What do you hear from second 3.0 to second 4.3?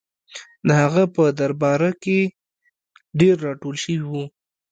ډېر راټول شوي وو.